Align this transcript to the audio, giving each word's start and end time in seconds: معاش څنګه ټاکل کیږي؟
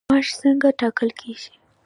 معاش 0.09 0.27
څنګه 0.41 0.67
ټاکل 0.79 1.09
کیږي؟ 1.19 1.51